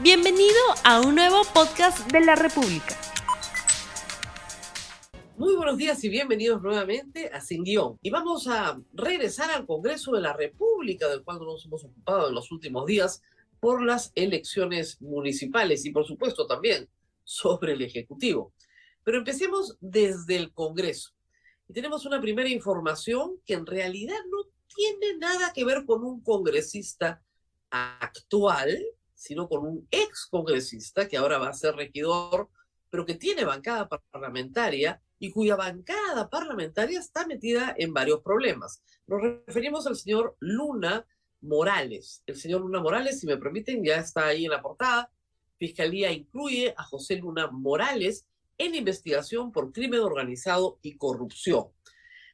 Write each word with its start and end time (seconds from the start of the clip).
Bienvenido 0.00 0.54
a 0.84 1.00
un 1.00 1.16
nuevo 1.16 1.42
podcast 1.52 2.12
de 2.12 2.20
la 2.20 2.36
República. 2.36 2.96
Muy 5.36 5.56
buenos 5.56 5.76
días 5.76 6.04
y 6.04 6.08
bienvenidos 6.08 6.62
nuevamente 6.62 7.30
a 7.32 7.40
Sin 7.40 7.64
Guión. 7.64 7.98
Y 8.00 8.10
vamos 8.10 8.46
a 8.46 8.80
regresar 8.92 9.50
al 9.50 9.66
Congreso 9.66 10.12
de 10.12 10.20
la 10.20 10.34
República, 10.34 11.08
del 11.08 11.24
cual 11.24 11.40
nos 11.40 11.66
hemos 11.66 11.82
ocupado 11.82 12.28
en 12.28 12.36
los 12.36 12.52
últimos 12.52 12.86
días 12.86 13.22
por 13.58 13.82
las 13.82 14.12
elecciones 14.14 15.02
municipales 15.02 15.84
y 15.84 15.90
por 15.90 16.06
supuesto 16.06 16.46
también 16.46 16.88
sobre 17.24 17.72
el 17.72 17.82
Ejecutivo. 17.82 18.52
Pero 19.02 19.18
empecemos 19.18 19.76
desde 19.80 20.36
el 20.36 20.52
Congreso. 20.52 21.10
Y 21.68 21.72
tenemos 21.72 22.06
una 22.06 22.20
primera 22.20 22.48
información 22.48 23.40
que 23.44 23.54
en 23.54 23.66
realidad 23.66 24.20
no 24.30 24.48
tiene 24.72 25.18
nada 25.18 25.52
que 25.52 25.64
ver 25.64 25.84
con 25.84 26.04
un 26.04 26.20
congresista 26.22 27.20
actual, 27.68 28.78
sino 29.18 29.48
con 29.48 29.66
un 29.66 29.88
ex 29.90 30.26
congresista 30.30 31.08
que 31.08 31.16
ahora 31.16 31.38
va 31.38 31.48
a 31.48 31.52
ser 31.52 31.74
regidor, 31.74 32.48
pero 32.88 33.04
que 33.04 33.16
tiene 33.16 33.44
bancada 33.44 33.88
parlamentaria 33.88 35.02
y 35.18 35.32
cuya 35.32 35.56
bancada 35.56 36.30
parlamentaria 36.30 37.00
está 37.00 37.26
metida 37.26 37.74
en 37.76 37.92
varios 37.92 38.22
problemas. 38.22 38.80
Nos 39.08 39.20
referimos 39.20 39.86
al 39.88 39.96
señor 39.96 40.36
Luna 40.38 41.04
Morales. 41.40 42.22
El 42.26 42.36
señor 42.36 42.60
Luna 42.60 42.80
Morales, 42.80 43.18
si 43.18 43.26
me 43.26 43.36
permiten, 43.36 43.84
ya 43.84 43.96
está 43.96 44.28
ahí 44.28 44.44
en 44.44 44.52
la 44.52 44.62
portada. 44.62 45.10
Fiscalía 45.58 46.12
incluye 46.12 46.72
a 46.76 46.84
José 46.84 47.16
Luna 47.16 47.48
Morales 47.50 48.24
en 48.56 48.76
investigación 48.76 49.50
por 49.50 49.72
crimen 49.72 50.00
organizado 50.00 50.78
y 50.80 50.96
corrupción. 50.96 51.66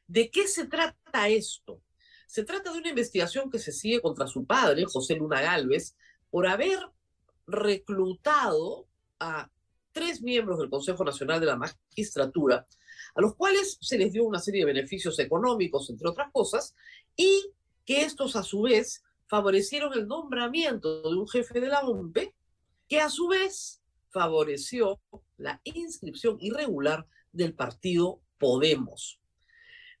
¿De 0.05 0.29
qué 0.29 0.47
se 0.47 0.67
trata 0.67 1.29
esto? 1.29 1.81
Se 2.27 2.43
trata 2.43 2.71
de 2.71 2.77
una 2.77 2.89
investigación 2.89 3.49
que 3.49 3.57
se 3.57 3.71
sigue 3.71 4.01
contra 4.01 4.27
su 4.27 4.45
padre, 4.45 4.85
José 4.85 5.15
Luna 5.15 5.41
Galvez, 5.41 5.95
por 6.29 6.47
haber 6.47 6.79
reclutado 7.47 8.87
a 9.19 9.49
tres 9.91 10.21
miembros 10.21 10.59
del 10.59 10.69
Consejo 10.69 11.03
Nacional 11.03 11.39
de 11.39 11.45
la 11.45 11.55
Magistratura, 11.55 12.67
a 13.15 13.21
los 13.21 13.35
cuales 13.35 13.77
se 13.79 13.97
les 13.97 14.11
dio 14.11 14.25
una 14.25 14.39
serie 14.39 14.61
de 14.61 14.73
beneficios 14.73 15.17
económicos, 15.19 15.89
entre 15.89 16.09
otras 16.09 16.31
cosas, 16.31 16.75
y 17.15 17.51
que 17.85 18.01
estos 18.01 18.35
a 18.35 18.43
su 18.43 18.63
vez 18.63 19.03
favorecieron 19.27 19.93
el 19.93 20.07
nombramiento 20.07 21.09
de 21.09 21.17
un 21.17 21.27
jefe 21.27 21.59
de 21.59 21.69
la 21.69 21.81
OMPE, 21.81 22.35
que 22.87 22.99
a 22.99 23.09
su 23.09 23.27
vez 23.27 23.81
favoreció 24.09 24.99
la 25.37 25.61
inscripción 25.63 26.37
irregular 26.39 27.07
del 27.31 27.53
partido 27.53 28.21
Podemos. 28.37 29.19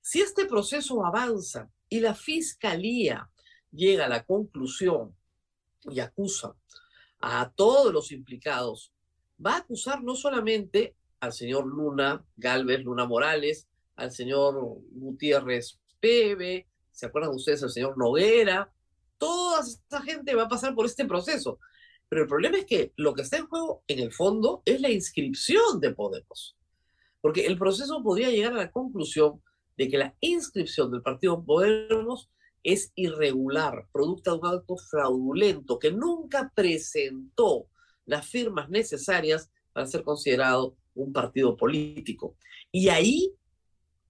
Si 0.01 0.21
este 0.21 0.45
proceso 0.45 1.05
avanza 1.05 1.69
y 1.89 1.99
la 1.99 2.13
fiscalía 2.13 3.29
llega 3.71 4.05
a 4.05 4.09
la 4.09 4.23
conclusión 4.23 5.15
y 5.89 5.99
acusa 5.99 6.55
a 7.19 7.51
todos 7.55 7.93
los 7.93 8.11
implicados, 8.11 8.91
va 9.43 9.53
a 9.53 9.57
acusar 9.59 10.03
no 10.03 10.15
solamente 10.15 10.95
al 11.19 11.33
señor 11.33 11.65
Luna 11.65 12.23
Galvez, 12.37 12.83
Luna 12.83 13.05
Morales, 13.05 13.67
al 13.95 14.11
señor 14.11 14.55
Gutiérrez 14.91 15.79
Pebe, 15.99 16.67
¿se 16.91 17.05
acuerdan 17.05 17.33
ustedes 17.33 17.63
al 17.63 17.71
señor 17.71 17.97
Noguera? 17.97 18.71
Toda 19.17 19.61
esa 19.61 20.01
gente 20.01 20.35
va 20.35 20.43
a 20.43 20.49
pasar 20.49 20.75
por 20.75 20.85
este 20.85 21.05
proceso. 21.05 21.59
Pero 22.07 22.23
el 22.23 22.27
problema 22.27 22.57
es 22.57 22.65
que 22.65 22.93
lo 22.97 23.13
que 23.13 23.23
está 23.23 23.37
en 23.37 23.47
juego, 23.47 23.83
en 23.87 23.99
el 23.99 24.11
fondo, 24.11 24.61
es 24.65 24.79
la 24.81 24.91
inscripción 24.91 25.79
de 25.79 25.93
Podemos. 25.93 26.55
Porque 27.21 27.45
el 27.47 27.57
proceso 27.57 28.03
podría 28.03 28.29
llegar 28.29 28.53
a 28.53 28.57
la 28.57 28.71
conclusión 28.71 29.41
de 29.77 29.89
que 29.89 29.97
la 29.97 30.15
inscripción 30.19 30.91
del 30.91 31.01
partido 31.01 31.43
Podemos 31.43 32.29
es 32.65 32.91
irregular, 32.95 33.87
producto 33.93 34.31
de 34.31 34.37
un 34.39 34.47
acto 34.47 34.75
fraudulento 34.75 35.77
que 35.77 35.91
nunca 35.91 36.51
presentó 36.53 37.67
las 38.05 38.27
firmas 38.27 38.69
necesarias 38.69 39.51
para 39.71 39.85
ser 39.85 40.03
considerado 40.03 40.75
un 40.95 41.13
partido 41.13 41.55
político. 41.55 42.35
Y 42.71 42.89
ahí 42.89 43.31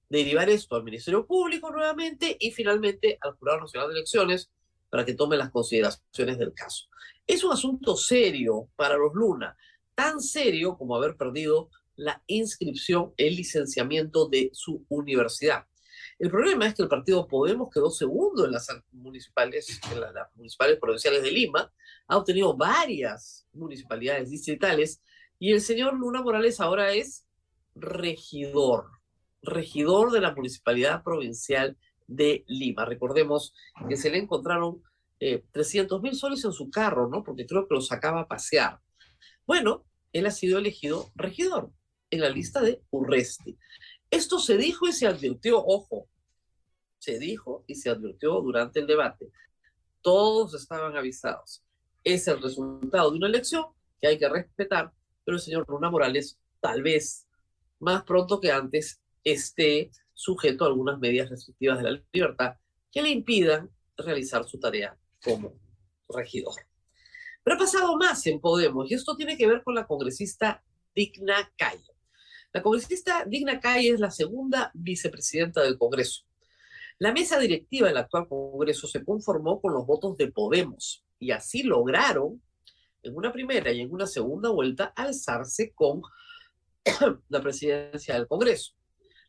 derivar 0.09 0.49
esto 0.49 0.77
al 0.77 0.83
Ministerio 0.83 1.27
Público 1.27 1.69
nuevamente 1.69 2.37
y 2.39 2.51
finalmente 2.51 3.17
al 3.19 3.33
Jurado 3.33 3.59
Nacional 3.59 3.89
de 3.89 3.95
Elecciones 3.95 4.49
para 4.89 5.03
que 5.03 5.15
tome 5.15 5.35
las 5.35 5.51
consideraciones 5.51 6.37
del 6.37 6.53
caso. 6.53 6.85
Es 7.27 7.43
un 7.43 7.51
asunto 7.51 7.97
serio 7.97 8.69
para 8.77 8.95
los 8.95 9.13
Luna, 9.13 9.57
tan 9.95 10.21
serio 10.21 10.77
como 10.77 10.95
haber 10.95 11.17
perdido 11.17 11.69
la 11.97 12.23
inscripción, 12.27 13.13
el 13.17 13.35
licenciamiento 13.35 14.29
de 14.29 14.49
su 14.53 14.85
universidad. 14.87 15.65
El 16.17 16.29
problema 16.29 16.67
es 16.67 16.73
que 16.73 16.83
el 16.83 16.87
partido 16.87 17.27
Podemos 17.27 17.69
quedó 17.69 17.89
segundo 17.89 18.45
en 18.45 18.51
las 18.51 18.67
municipales, 18.91 19.81
en 19.91 19.99
las, 19.99 20.13
municipales 20.35 20.79
provinciales 20.79 21.21
de 21.21 21.31
Lima, 21.31 21.71
ha 22.07 22.17
obtenido 22.17 22.55
varias 22.55 23.45
municipalidades 23.51 24.29
distritales 24.29 25.01
y 25.39 25.51
el 25.51 25.59
señor 25.59 25.93
Luna 25.95 26.21
Morales 26.21 26.61
ahora 26.61 26.93
es 26.93 27.25
regidor, 27.75 28.85
regidor 29.41 30.11
de 30.11 30.21
la 30.21 30.33
municipalidad 30.33 31.03
provincial 31.03 31.77
de 32.07 32.45
Lima. 32.47 32.85
Recordemos 32.85 33.53
que 33.89 33.97
se 33.97 34.09
le 34.09 34.19
encontraron 34.19 34.81
300 35.19 35.99
eh, 35.99 36.01
mil 36.01 36.15
soles 36.15 36.45
en 36.45 36.53
su 36.53 36.69
carro, 36.69 37.09
¿no? 37.09 37.23
Porque 37.23 37.45
creo 37.45 37.67
que 37.67 37.75
lo 37.75 37.81
sacaba 37.81 38.21
a 38.21 38.27
pasear. 38.27 38.79
Bueno, 39.45 39.85
él 40.13 40.25
ha 40.25 40.31
sido 40.31 40.59
elegido 40.59 41.11
regidor 41.15 41.71
en 42.09 42.21
la 42.21 42.29
lista 42.29 42.61
de 42.61 42.81
Urresti. 42.89 43.57
Esto 44.15 44.39
se 44.39 44.55
dijo 44.55 44.87
y 44.87 44.93
se 44.93 45.07
advirtió, 45.07 45.61
ojo, 45.61 46.07
se 46.99 47.19
dijo 47.19 47.65
y 47.67 47.75
se 47.75 47.89
advirtió 47.89 48.39
durante 48.39 48.79
el 48.79 48.87
debate. 48.87 49.29
Todos 50.01 50.53
estaban 50.53 50.95
avisados. 50.95 51.61
Es 52.01 52.25
el 52.29 52.41
resultado 52.41 53.11
de 53.11 53.17
una 53.17 53.27
elección 53.27 53.65
que 53.99 54.07
hay 54.07 54.17
que 54.17 54.29
respetar, 54.29 54.93
pero 55.25 55.35
el 55.35 55.43
señor 55.43 55.65
Luna 55.67 55.89
Morales 55.89 56.39
tal 56.61 56.81
vez 56.81 57.27
más 57.79 58.03
pronto 58.03 58.39
que 58.39 58.53
antes 58.53 59.01
esté 59.21 59.91
sujeto 60.13 60.63
a 60.63 60.67
algunas 60.67 60.97
medidas 60.97 61.29
restrictivas 61.29 61.79
de 61.79 61.83
la 61.83 62.01
libertad 62.13 62.55
que 62.89 63.01
le 63.01 63.09
impidan 63.09 63.69
realizar 63.97 64.45
su 64.47 64.57
tarea 64.61 64.97
como 65.21 65.59
regidor. 66.07 66.55
Pero 67.43 67.57
ha 67.57 67.59
pasado 67.59 67.97
más 67.97 68.25
en 68.27 68.39
Podemos 68.39 68.89
y 68.89 68.93
esto 68.93 69.17
tiene 69.17 69.35
que 69.35 69.45
ver 69.45 69.61
con 69.61 69.75
la 69.75 69.85
congresista 69.85 70.63
Digna 70.95 71.51
Calle. 71.57 71.94
La 72.55 72.63
congresista 72.63 73.25
Digna 73.27 73.59
Calle 73.59 73.89
es 73.89 73.99
la 73.99 74.09
segunda 74.09 74.71
vicepresidenta 74.73 75.61
del 75.61 75.77
Congreso. 75.77 76.21
La 76.99 77.11
mesa 77.11 77.37
directiva 77.37 77.89
del 77.89 77.97
actual 77.97 78.29
Congreso 78.29 78.87
se 78.87 79.03
conformó 79.03 79.59
con 79.59 79.73
los 79.73 79.85
votos 79.85 80.15
de 80.15 80.31
Podemos 80.31 81.03
y 81.19 81.31
así 81.31 81.63
lograron 81.63 82.41
en 83.03 83.13
una 83.13 83.33
primera 83.33 83.73
y 83.73 83.81
en 83.81 83.91
una 83.91 84.07
segunda 84.07 84.51
vuelta 84.51 84.93
alzarse 84.95 85.73
con 85.73 86.01
la 87.27 87.41
presidencia 87.41 88.13
del 88.13 88.25
Congreso. 88.25 88.71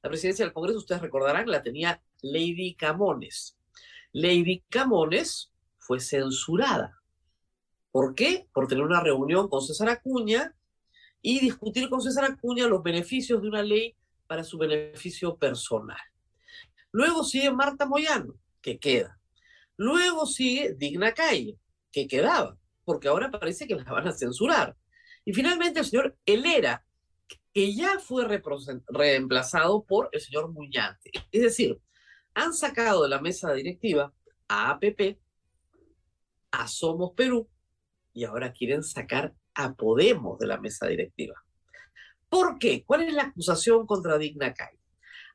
La 0.04 0.08
presidencia 0.08 0.44
del 0.44 0.54
Congreso, 0.54 0.78
ustedes 0.78 1.02
recordarán, 1.02 1.50
la 1.50 1.64
tenía 1.64 2.00
Lady 2.22 2.76
Camones. 2.76 3.58
Lady 4.12 4.62
Camones 4.68 5.52
fue 5.78 5.98
censurada. 5.98 7.02
¿Por 7.90 8.14
qué? 8.14 8.46
Por 8.52 8.68
tener 8.68 8.84
una 8.84 9.00
reunión 9.00 9.48
con 9.48 9.62
César 9.62 9.88
Acuña 9.88 10.54
y 11.28 11.40
discutir 11.40 11.88
con 11.88 12.00
César 12.00 12.24
Acuña 12.24 12.68
los 12.68 12.84
beneficios 12.84 13.42
de 13.42 13.48
una 13.48 13.60
ley 13.60 13.96
para 14.28 14.44
su 14.44 14.58
beneficio 14.58 15.36
personal. 15.36 15.98
Luego 16.92 17.24
sigue 17.24 17.50
Marta 17.50 17.84
Moyano, 17.84 18.38
que 18.60 18.78
queda. 18.78 19.18
Luego 19.76 20.24
sigue 20.26 20.74
Digna 20.74 21.14
Calle, 21.14 21.58
que 21.90 22.06
quedaba, 22.06 22.56
porque 22.84 23.08
ahora 23.08 23.28
parece 23.28 23.66
que 23.66 23.74
la 23.74 23.82
van 23.82 24.06
a 24.06 24.12
censurar. 24.12 24.76
Y 25.24 25.32
finalmente 25.32 25.80
el 25.80 25.86
señor 25.86 26.16
Helera, 26.24 26.86
que 27.52 27.74
ya 27.74 27.98
fue 27.98 28.24
reemplazado 28.86 29.82
por 29.82 30.08
el 30.12 30.20
señor 30.20 30.52
Muñante. 30.52 31.10
Es 31.32 31.42
decir, 31.42 31.80
han 32.34 32.54
sacado 32.54 33.02
de 33.02 33.08
la 33.08 33.20
mesa 33.20 33.52
directiva 33.52 34.14
a 34.46 34.70
APP, 34.70 35.18
a 36.52 36.68
Somos 36.68 37.14
Perú, 37.16 37.48
y 38.14 38.22
ahora 38.22 38.52
quieren 38.52 38.84
sacar 38.84 39.34
a 39.56 39.74
Podemos 39.74 40.38
de 40.38 40.46
la 40.46 40.58
mesa 40.58 40.86
directiva. 40.86 41.34
¿Por 42.28 42.58
qué? 42.58 42.84
¿Cuál 42.84 43.02
es 43.02 43.14
la 43.14 43.24
acusación 43.24 43.86
contra 43.86 44.18
Digna 44.18 44.52
Calle? 44.54 44.78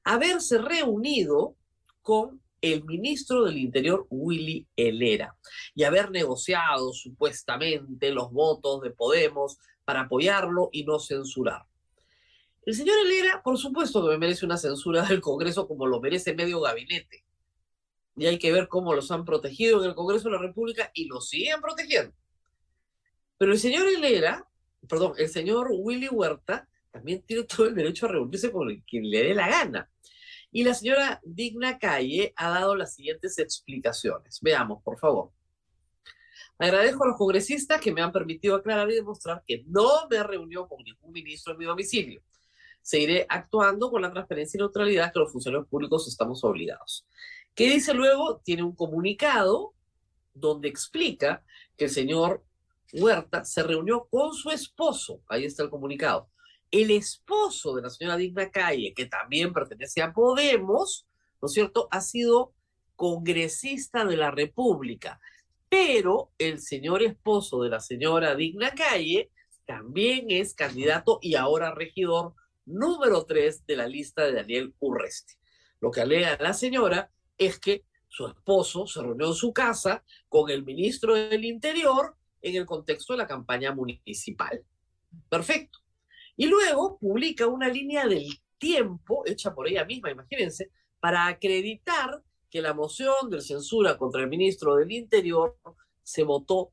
Haberse 0.04 0.60
reunido 0.60 1.56
con 2.02 2.42
el 2.62 2.84
ministro 2.86 3.44
del 3.46 3.58
Interior, 3.58 4.06
Willy 4.10 4.68
Helera, 4.76 5.36
y 5.74 5.84
haber 5.84 6.12
negociado 6.12 6.94
supuestamente 6.94 8.12
los 8.12 8.32
votos 8.32 8.82
de 8.82 8.92
Podemos 8.92 9.58
para 9.84 10.02
apoyarlo 10.02 10.70
y 10.72 10.84
no 10.84 11.00
censurar. 11.00 11.64
El 12.64 12.76
señor 12.76 12.98
Helera, 13.04 13.42
por 13.42 13.58
supuesto 13.58 14.04
que 14.04 14.12
me 14.12 14.20
merece 14.20 14.46
una 14.46 14.58
censura 14.58 15.04
del 15.04 15.22
Congreso 15.22 15.68
como 15.68 15.88
lo 15.88 16.00
merece 16.00 16.36
medio 16.36 16.62
gabinete. 16.62 17.26
Y 18.16 18.28
hay 18.28 18.38
que 18.38 18.52
ver 18.52 18.68
cómo 18.68 18.94
los 18.94 19.10
han 19.10 19.26
protegido 19.26 19.82
en 19.82 19.90
el 19.90 19.96
Congreso 19.96 20.26
de 20.26 20.36
la 20.36 20.42
República 20.42 20.92
y 20.94 21.08
los 21.08 21.30
siguen 21.30 21.60
protegiendo. 21.62 22.14
Pero 23.42 23.54
el 23.54 23.58
señor 23.58 23.88
Helera, 23.88 24.48
perdón, 24.88 25.14
el 25.18 25.28
señor 25.28 25.70
Willy 25.72 26.08
Huerta 26.10 26.70
también 26.92 27.24
tiene 27.24 27.42
todo 27.46 27.66
el 27.66 27.74
derecho 27.74 28.06
a 28.06 28.10
reunirse 28.10 28.52
con 28.52 28.70
quien 28.82 29.10
le 29.10 29.24
dé 29.24 29.34
la 29.34 29.50
gana. 29.50 29.90
Y 30.52 30.64
la 30.64 30.76
señora 30.76 31.20
Digna 31.24 31.80
Calle 31.80 32.34
ha 32.36 32.52
dado 32.52 32.76
las 32.76 32.94
siguientes 32.94 33.40
explicaciones. 33.40 34.38
Veamos, 34.44 34.84
por 34.84 35.00
favor. 35.00 35.32
Agradezco 36.60 37.04
a 37.04 37.08
los 37.08 37.18
congresistas 37.18 37.82
que 37.82 37.92
me 37.92 38.04
han 38.04 38.12
permitido 38.12 38.54
aclarar 38.54 38.92
y 38.92 38.94
demostrar 38.94 39.42
que 39.44 39.64
no 39.66 40.08
me 40.08 40.22
reunió 40.22 40.68
con 40.68 40.84
ningún 40.84 41.12
ministro 41.12 41.54
en 41.54 41.58
mi 41.58 41.66
domicilio. 41.66 42.22
Seguiré 42.84 43.26
actuando 43.28 43.90
con 43.90 44.04
la 44.04 44.12
transparencia 44.12 44.56
y 44.56 44.60
neutralidad 44.60 45.12
que 45.12 45.18
los 45.18 45.32
funcionarios 45.32 45.68
públicos 45.68 46.08
estamos 46.08 46.44
obligados. 46.44 47.08
¿Qué 47.56 47.72
dice 47.72 47.96
luego? 47.96 48.40
Tiene 48.46 48.62
un 48.62 48.76
comunicado 48.76 49.74
donde 50.32 50.68
explica 50.68 51.44
que 51.76 51.86
el 51.86 51.90
señor 51.90 52.44
Huerta 52.94 53.44
se 53.46 53.64
reunió 53.64 54.08
con 54.10 54.34
su 54.34 54.50
esposo. 54.52 55.22
Ahí 55.28 55.46
está 55.46 55.64
el 55.64 55.70
comunicado. 55.70 56.30
El 56.70 56.92
esposo 56.92 57.76
de 57.76 57.82
la 57.82 57.90
señora 57.90 58.18
Digna 58.18 58.50
Calle, 58.50 58.94
que 58.94 59.06
también 59.06 59.54
pertenece 59.54 60.02
a 60.02 60.14
Podemos, 60.14 61.08
¿no 61.42 61.48
es 61.48 61.54
cierto?, 61.54 61.88
ha 61.92 62.02
sido 62.02 62.54
congresista 62.96 64.06
de 64.06 64.16
la 64.16 64.32
República 64.32 65.20
pero 65.72 66.34
el 66.38 66.60
señor 66.60 67.02
esposo 67.02 67.64
de 67.64 67.70
la 67.70 67.80
señora 67.80 68.36
Digna 68.36 68.72
Calle 68.72 69.32
también 69.66 70.26
es 70.28 70.54
candidato 70.54 71.18
y 71.22 71.36
ahora 71.36 71.74
regidor 71.74 72.34
número 72.66 73.24
tres 73.26 73.66
de 73.66 73.78
la 73.78 73.88
lista 73.88 74.26
de 74.26 74.34
Daniel 74.34 74.76
Urresti. 74.82 75.36
Lo 75.80 75.90
que 75.90 76.02
alega 76.02 76.38
la 76.42 76.54
señora 76.54 77.10
es 77.38 77.58
que 77.58 77.86
su 78.10 78.28
esposo 78.28 78.86
se 78.86 79.02
reunió 79.02 79.28
en 79.28 79.34
su 79.34 79.54
casa 79.54 80.04
con 80.28 80.50
el 80.50 80.66
ministro 80.66 81.16
del 81.16 81.46
Interior 81.46 82.18
en 82.42 82.56
el 82.56 82.66
contexto 82.66 83.14
de 83.14 83.18
la 83.18 83.28
campaña 83.28 83.74
municipal. 83.74 84.64
Perfecto. 85.30 85.80
Y 86.36 86.48
luego 86.48 86.98
publica 86.98 87.48
una 87.48 87.68
línea 87.68 88.08
del 88.08 88.28
tiempo, 88.58 89.24
hecha 89.26 89.54
por 89.54 89.68
ella 89.68 89.86
misma, 89.86 90.12
imagínense, 90.12 90.72
para 91.00 91.28
acreditar 91.28 92.22
que 92.50 92.62
la 92.62 92.74
moción 92.74 93.30
de 93.30 93.42
censura 93.42 93.98
contra 93.98 94.22
el 94.22 94.30
ministro 94.30 94.76
del 94.76 94.92
Interior 94.92 95.58
se 96.04 96.24
votó 96.24 96.72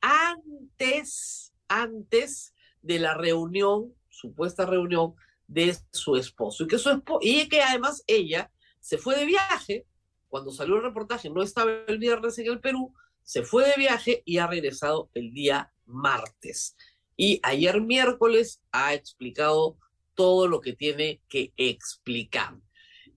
antes, 0.00 1.52
antes 1.68 2.54
de 2.80 2.98
la 2.98 3.14
reunión, 3.14 3.94
supuesta 4.08 4.66
reunión 4.66 5.14
de 5.46 5.76
su 5.92 6.16
esposo. 6.16 6.64
Y 6.64 6.66
que, 6.66 6.78
su 6.78 6.90
esposo, 6.90 7.18
y 7.22 7.48
que 7.48 7.62
además 7.62 8.02
ella 8.06 8.50
se 8.80 8.98
fue 8.98 9.16
de 9.16 9.26
viaje, 9.26 9.86
cuando 10.28 10.50
salió 10.50 10.76
el 10.76 10.82
reportaje, 10.82 11.30
no 11.30 11.42
estaba 11.42 11.70
el 11.86 11.98
viernes 11.98 12.38
en 12.38 12.46
el 12.46 12.60
Perú, 12.60 12.94
se 13.22 13.42
fue 13.42 13.66
de 13.68 13.76
viaje 13.76 14.22
y 14.24 14.38
ha 14.38 14.46
regresado 14.46 15.10
el 15.14 15.32
día 15.32 15.72
martes. 15.86 16.76
Y 17.16 17.40
ayer 17.42 17.80
miércoles 17.80 18.62
ha 18.72 18.94
explicado 18.94 19.78
todo 20.14 20.48
lo 20.48 20.60
que 20.60 20.72
tiene 20.72 21.20
que 21.28 21.52
explicar. 21.56 22.58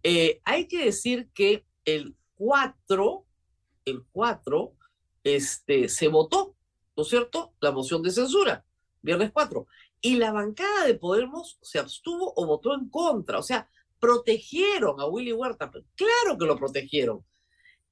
Eh, 0.04 0.42
hay 0.44 0.68
que 0.68 0.86
decir 0.86 1.30
que 1.34 1.66
el 1.86 2.16
4, 2.36 3.26
el 3.86 4.06
4, 4.12 4.74
este, 5.24 5.90
se 5.90 6.08
votó, 6.08 6.56
¿no 6.96 7.04
es 7.04 7.10
cierto?, 7.10 7.54
la 7.60 7.72
moción 7.72 8.02
de 8.04 8.12
censura, 8.12 8.64
viernes 9.02 9.32
4. 9.34 9.68
Y 10.02 10.16
la 10.18 10.32
bancada 10.32 10.86
de 10.86 10.96
Podemos 10.96 11.58
se 11.62 11.80
abstuvo 11.80 12.34
o 12.36 12.46
votó 12.46 12.76
en 12.76 12.90
contra, 12.90 13.40
o 13.40 13.44
sea, 13.44 13.68
protegieron 14.00 15.00
a 15.00 15.08
Willy 15.08 15.34
Huerta, 15.34 15.72
claro 15.96 16.38
que 16.38 16.46
lo 16.46 16.56
protegieron, 16.56 17.26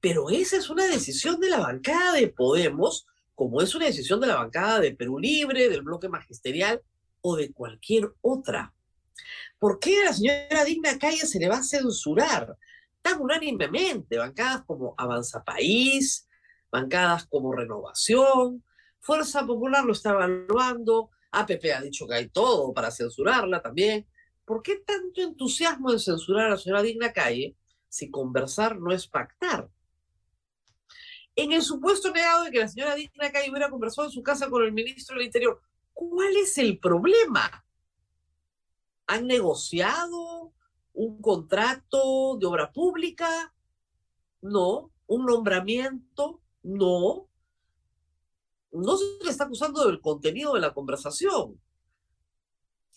pero 0.04 0.30
esa 0.30 0.58
es 0.58 0.70
una 0.70 0.86
decisión 0.86 1.40
de 1.40 1.50
la 1.50 1.62
bancada 1.62 2.12
de 2.12 2.28
Podemos, 2.28 3.08
como 3.36 3.62
es 3.62 3.74
una 3.74 3.86
decisión 3.86 4.20
de 4.20 4.28
la 4.28 4.36
bancada 4.36 4.82
de 4.82 4.94
Perú 4.94 5.18
Libre, 5.18 5.70
del 5.70 5.82
bloque 5.82 6.10
magisterial 6.10 6.82
o 7.22 7.38
de 7.38 7.54
cualquier 7.54 8.12
otra. 8.20 8.74
¿Por 9.58 9.80
qué 9.80 10.02
a 10.02 10.08
la 10.08 10.14
señora 10.14 10.66
Digna 10.66 11.00
Calle 11.00 11.26
se 11.26 11.40
le 11.40 11.48
va 11.48 11.60
a 11.60 11.64
censurar? 11.64 12.58
tan 13.02 13.22
unánimemente, 13.22 14.18
bancadas 14.18 14.64
como 14.64 14.96
Avanza 14.98 15.44
País, 15.44 16.28
bancadas 16.72 17.28
como 17.28 17.54
Renovación, 17.54 18.64
Fuerza 19.00 19.46
Popular 19.46 19.84
lo 19.84 19.92
está 19.92 20.12
evaluando, 20.12 21.12
APP 21.32 21.66
ha 21.76 21.82
dicho 21.82 22.08
que 22.08 22.16
hay 22.16 22.30
todo 22.30 22.74
para 22.74 22.90
censurarla 22.90 23.62
también. 23.62 24.08
¿Por 24.46 24.64
qué 24.64 24.78
tanto 24.78 25.22
entusiasmo 25.22 25.92
en 25.92 26.00
censurar 26.00 26.48
a 26.48 26.50
la 26.52 26.58
señora 26.58 26.82
Digna 26.82 27.12
Calle 27.12 27.56
si 27.90 28.10
conversar 28.10 28.80
no 28.80 28.94
es 28.94 29.06
pactar? 29.08 29.70
En 31.36 31.52
el 31.52 31.62
supuesto 31.62 32.12
negado 32.12 32.44
de 32.44 32.52
que 32.52 32.60
la 32.60 32.68
señora 32.68 32.96
Digna 32.96 33.32
Calle 33.32 33.50
hubiera 33.50 33.70
conversado 33.70 34.08
en 34.08 34.14
su 34.14 34.22
casa 34.22 34.50
con 34.50 34.64
el 34.64 34.72
ministro 34.72 35.16
del 35.16 35.26
Interior, 35.26 35.62
¿cuál 35.94 36.36
es 36.38 36.58
el 36.58 36.80
problema? 36.80 37.66
¿Han 39.08 39.28
negociado? 39.28 40.54
un 40.94 41.22
contrato 41.22 42.38
de 42.38 42.46
obra 42.46 42.72
pública, 42.72 43.54
no, 44.42 44.92
un 45.08 45.26
nombramiento, 45.26 46.42
no. 46.62 47.28
No 48.72 48.98
se 48.98 49.06
le 49.24 49.30
está 49.30 49.46
acusando 49.46 49.86
del 49.86 50.02
contenido 50.02 50.54
de 50.54 50.62
la 50.62 50.74
conversación. 50.74 51.60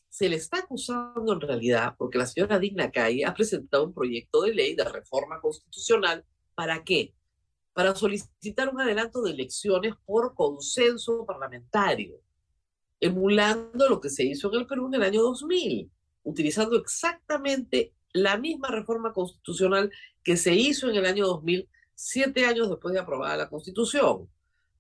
Se 0.08 0.28
le 0.28 0.36
está 0.36 0.58
acusando 0.58 1.32
en 1.32 1.40
realidad 1.40 1.94
porque 1.98 2.18
la 2.18 2.26
señora 2.26 2.58
Digna 2.58 2.90
Calle 2.90 3.26
ha 3.26 3.34
presentado 3.34 3.84
un 3.84 3.92
proyecto 3.92 4.42
de 4.42 4.54
ley 4.54 4.74
de 4.74 4.84
reforma 4.84 5.40
constitucional. 5.40 6.24
¿Para 6.54 6.84
qué? 6.84 7.14
Para 7.76 7.94
solicitar 7.94 8.70
un 8.70 8.81
adelanto 8.81 9.20
de 9.20 9.32
elecciones 9.32 9.94
por 10.06 10.34
consenso 10.34 11.26
parlamentario, 11.26 12.23
emulando 12.99 13.87
lo 13.87 14.00
que 14.00 14.08
se 14.08 14.25
hizo 14.25 14.50
en 14.50 14.61
el 14.61 14.67
Perú 14.67 14.87
en 14.87 14.94
el 14.94 15.02
año 15.02 15.20
2000 15.20 15.93
utilizando 16.26 16.76
exactamente 16.76 17.94
la 18.12 18.37
misma 18.37 18.69
reforma 18.69 19.12
constitucional 19.12 19.90
que 20.25 20.37
se 20.37 20.55
hizo 20.55 20.90
en 20.90 20.96
el 20.96 21.06
año 21.06 21.25
2000, 21.26 21.69
siete 21.94 22.44
años 22.44 22.69
después 22.69 22.93
de 22.93 23.00
aprobada 23.00 23.37
la 23.37 23.49
Constitución. 23.49 24.29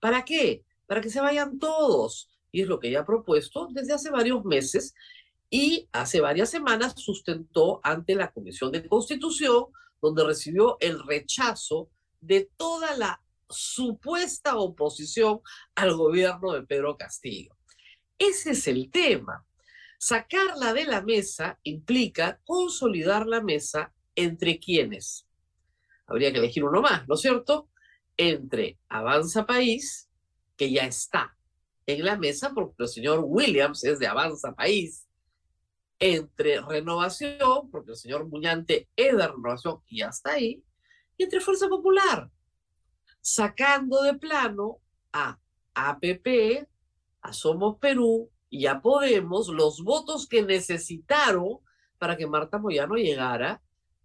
¿Para 0.00 0.24
qué? 0.24 0.64
Para 0.86 1.00
que 1.00 1.08
se 1.08 1.20
vayan 1.20 1.58
todos. 1.60 2.30
Y 2.50 2.62
es 2.62 2.68
lo 2.68 2.80
que 2.80 2.88
ella 2.88 3.00
ha 3.00 3.06
propuesto 3.06 3.68
desde 3.70 3.92
hace 3.92 4.10
varios 4.10 4.44
meses 4.44 4.92
y 5.48 5.88
hace 5.92 6.20
varias 6.20 6.50
semanas 6.50 6.94
sustentó 6.96 7.80
ante 7.84 8.16
la 8.16 8.32
Comisión 8.32 8.72
de 8.72 8.86
Constitución, 8.88 9.66
donde 10.02 10.24
recibió 10.24 10.78
el 10.80 11.00
rechazo 11.06 11.90
de 12.26 12.50
toda 12.56 12.96
la 12.96 13.22
supuesta 13.48 14.56
oposición 14.56 15.40
al 15.74 15.96
gobierno 15.96 16.52
de 16.52 16.62
Pedro 16.62 16.96
Castillo. 16.96 17.56
Ese 18.18 18.50
es 18.50 18.66
el 18.66 18.90
tema. 18.90 19.46
Sacarla 19.98 20.72
de 20.72 20.84
la 20.84 21.02
mesa 21.02 21.58
implica 21.62 22.40
consolidar 22.44 23.26
la 23.26 23.42
mesa 23.42 23.92
entre 24.14 24.58
quienes. 24.58 25.26
Habría 26.06 26.32
que 26.32 26.38
elegir 26.38 26.64
uno 26.64 26.80
más, 26.80 27.06
¿no 27.08 27.14
es 27.14 27.20
cierto? 27.20 27.68
Entre 28.16 28.78
Avanza 28.88 29.46
País, 29.46 30.08
que 30.56 30.70
ya 30.70 30.86
está 30.86 31.36
en 31.86 32.04
la 32.04 32.16
mesa 32.16 32.52
porque 32.54 32.82
el 32.84 32.88
señor 32.88 33.20
Williams 33.24 33.84
es 33.84 33.98
de 33.98 34.06
Avanza 34.06 34.54
País, 34.54 35.06
entre 35.98 36.60
Renovación, 36.60 37.70
porque 37.70 37.92
el 37.92 37.96
señor 37.96 38.26
Muñante 38.26 38.88
es 38.96 39.16
de 39.16 39.26
Renovación 39.26 39.80
y 39.86 39.98
ya 39.98 40.08
está 40.08 40.32
ahí, 40.32 40.62
y 41.16 41.24
entre 41.24 41.40
Fuerza 41.40 41.68
Popular, 41.68 42.30
sacando 43.20 44.02
de 44.02 44.14
plano 44.14 44.78
a 45.12 45.38
APP, 45.74 46.66
a 47.22 47.32
Somos 47.32 47.78
Perú, 47.78 48.30
y 48.48 48.62
ya 48.62 48.80
Podemos 48.80 49.48
los 49.48 49.82
votos 49.82 50.28
que 50.28 50.42
necesitaron 50.42 51.58
para 51.98 52.16
que 52.16 52.26
Marta 52.26 52.58
Moyano 52.58 52.94
llegara 52.94 53.62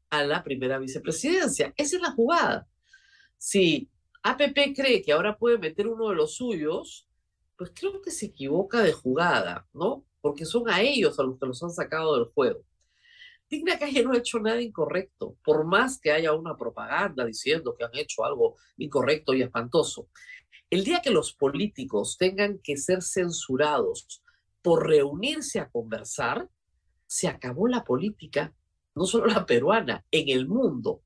a 0.10 0.24
la 0.24 0.44
primera 0.44 0.80
vicepresidencia. 0.80 1.74
Esa 1.78 1.96
es 1.98 2.02
la 2.02 2.12
jugada. 2.12 2.68
Si 3.38 3.90
APP 4.24 4.76
cree 4.76 5.02
que 5.02 5.12
ahora 5.12 5.38
puede 5.38 5.58
meter 5.58 5.88
uno 5.88 6.10
de 6.10 6.16
los 6.16 6.36
suyos, 6.36 7.08
pues 7.58 7.72
creo 7.74 8.02
que 8.02 8.12
se 8.12 8.28
equivoca 8.28 8.82
de 8.82 8.92
jugada, 8.92 9.68
¿no? 9.74 10.04
Porque 10.22 10.46
son 10.46 10.70
a 10.70 10.82
ellos 10.82 11.20
a 11.20 11.24
los 11.24 11.40
que 11.40 11.46
los 11.46 11.62
han 11.64 11.72
sacado 11.72 12.16
del 12.16 12.26
juego. 12.34 12.62
Digna 13.52 13.78
Calle 13.78 14.02
no 14.02 14.14
ha 14.14 14.18
hecho 14.18 14.40
nada 14.40 14.62
incorrecto, 14.62 15.36
por 15.44 15.66
más 15.66 16.00
que 16.00 16.14
haya 16.14 16.32
una 16.32 16.56
propaganda 16.56 17.26
diciendo 17.26 17.76
que 17.78 17.84
han 17.84 17.94
hecho 17.96 18.24
algo 18.24 18.56
incorrecto 18.78 19.34
y 19.34 19.42
espantoso. 19.42 20.08
El 20.70 20.86
día 20.86 21.02
que 21.02 21.10
los 21.10 21.34
políticos 21.34 22.16
tengan 22.18 22.60
que 22.60 22.78
ser 22.78 23.02
censurados 23.02 24.24
por 24.62 24.88
reunirse 24.88 25.60
a 25.60 25.70
conversar, 25.70 26.48
se 27.06 27.28
acabó 27.28 27.68
la 27.68 27.84
política, 27.84 28.56
no 28.96 29.04
solo 29.04 29.26
la 29.26 29.46
peruana, 29.46 30.06
en 30.12 30.30
el 30.30 30.48
mundo. 30.48 31.04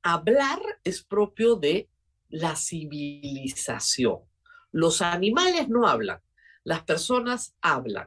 Hablar 0.00 0.60
es 0.84 1.02
propio 1.02 1.56
de 1.56 1.90
la 2.28 2.54
civilización. 2.54 4.20
Los 4.70 5.02
animales 5.02 5.68
no 5.68 5.88
hablan, 5.88 6.20
las 6.62 6.84
personas 6.84 7.56
hablan, 7.60 8.06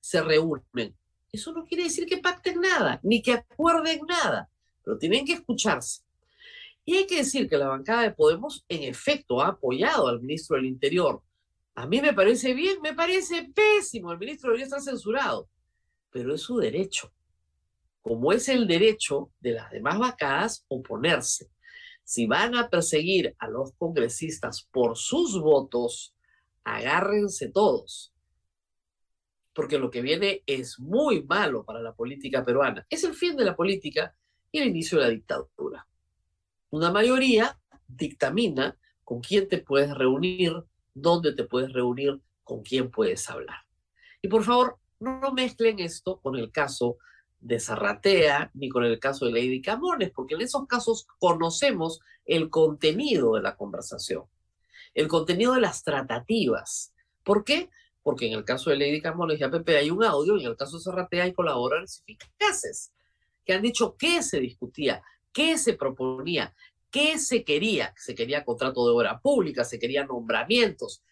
se 0.00 0.22
reúnen. 0.22 0.96
Eso 1.36 1.52
no 1.52 1.64
quiere 1.64 1.84
decir 1.84 2.06
que 2.06 2.18
pacten 2.18 2.60
nada, 2.60 3.00
ni 3.02 3.22
que 3.22 3.32
acuerden 3.32 4.00
nada, 4.08 4.50
pero 4.84 4.98
tienen 4.98 5.24
que 5.24 5.34
escucharse. 5.34 6.02
Y 6.84 6.96
hay 6.96 7.06
que 7.06 7.16
decir 7.16 7.48
que 7.48 7.56
la 7.56 7.68
bancada 7.68 8.02
de 8.02 8.12
Podemos, 8.12 8.64
en 8.68 8.84
efecto, 8.84 9.40
ha 9.40 9.48
apoyado 9.48 10.08
al 10.08 10.20
ministro 10.20 10.56
del 10.56 10.66
Interior 10.66 11.22
a 11.78 11.86
mí 11.86 12.00
me 12.00 12.14
parece 12.14 12.54
bien, 12.54 12.80
me 12.80 12.94
parece 12.94 13.52
pésimo. 13.54 14.10
El 14.10 14.18
ministro 14.18 14.48
debería 14.48 14.64
estar 14.64 14.80
censurado, 14.80 15.50
pero 16.10 16.34
es 16.34 16.40
su 16.40 16.56
derecho, 16.56 17.12
como 18.00 18.32
es 18.32 18.48
el 18.48 18.66
derecho 18.66 19.30
de 19.40 19.52
las 19.52 19.70
demás 19.70 19.98
vacadas 19.98 20.64
oponerse. 20.68 21.50
Si 22.02 22.26
van 22.26 22.54
a 22.54 22.70
perseguir 22.70 23.36
a 23.38 23.48
los 23.48 23.72
congresistas 23.74 24.66
por 24.72 24.96
sus 24.96 25.38
votos, 25.38 26.14
agárrense 26.64 27.50
todos, 27.50 28.14
porque 29.56 29.78
lo 29.78 29.90
que 29.90 30.02
viene 30.02 30.42
es 30.44 30.78
muy 30.78 31.22
malo 31.22 31.64
para 31.64 31.80
la 31.80 31.94
política 31.94 32.44
peruana. 32.44 32.86
Es 32.90 33.04
el 33.04 33.14
fin 33.14 33.34
de 33.38 33.44
la 33.46 33.56
política 33.56 34.14
y 34.52 34.58
el 34.58 34.68
inicio 34.68 34.98
de 34.98 35.04
la 35.04 35.10
dictadura. 35.10 35.88
Una 36.68 36.92
mayoría 36.92 37.58
dictamina 37.88 38.78
con 39.02 39.20
quién 39.20 39.48
te 39.48 39.56
puedes 39.56 39.94
reunir, 39.96 40.52
dónde 40.92 41.32
te 41.32 41.44
puedes 41.44 41.72
reunir, 41.72 42.20
con 42.44 42.62
quién 42.62 42.90
puedes 42.90 43.30
hablar. 43.30 43.56
Y 44.20 44.28
por 44.28 44.44
favor, 44.44 44.76
no 45.00 45.32
mezclen 45.32 45.80
esto 45.80 46.20
con 46.20 46.36
el 46.36 46.52
caso 46.52 46.98
de 47.40 47.58
Zarratea 47.58 48.50
ni 48.52 48.68
con 48.68 48.84
el 48.84 48.98
caso 49.00 49.24
de 49.24 49.32
Lady 49.32 49.62
Camones, 49.62 50.10
porque 50.14 50.34
en 50.34 50.42
esos 50.42 50.66
casos 50.66 51.06
conocemos 51.18 52.00
el 52.26 52.50
contenido 52.50 53.36
de 53.36 53.42
la 53.42 53.56
conversación, 53.56 54.24
el 54.92 55.08
contenido 55.08 55.54
de 55.54 55.62
las 55.62 55.82
tratativas. 55.82 56.92
¿Por 57.22 57.42
qué? 57.42 57.70
Porque 58.06 58.28
en 58.28 58.34
el 58.34 58.44
caso 58.44 58.70
de 58.70 58.76
Lady 58.76 59.00
Camones 59.00 59.40
y 59.40 59.42
APP 59.42 59.68
hay 59.70 59.90
un 59.90 60.04
audio 60.04 60.38
en 60.38 60.46
el 60.46 60.56
caso 60.56 60.78
de 60.78 60.84
Zarratea 60.84 61.24
hay 61.24 61.34
colaboradores 61.34 62.04
eficaces 62.06 62.92
que 63.44 63.52
han 63.52 63.62
dicho 63.62 63.96
qué 63.98 64.22
se 64.22 64.38
discutía, 64.38 65.02
qué 65.32 65.58
se 65.58 65.74
proponía, 65.74 66.54
qué 66.92 67.18
se 67.18 67.42
quería. 67.42 67.92
Se 67.96 68.14
quería 68.14 68.44
contrato 68.44 68.86
de 68.86 68.92
obra 68.92 69.18
pública, 69.18 69.64
se 69.64 69.80
querían 69.80 70.06
nombramientos. 70.06 71.02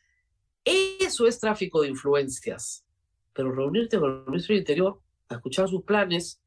Eso 0.65 1.27
es 1.27 1.41
tráfico 1.41 1.83
de 1.83 1.89
influencias. 1.89 2.87
Pero 3.33 3.51
reunirte 3.51 3.99
con 3.99 4.13
el 4.13 4.27
ministro 4.27 4.53
del 4.53 4.61
Interior 4.61 5.01
a 5.31 5.35
escuchar 5.35 5.69
sus 5.69 5.83
planes 5.83 6.41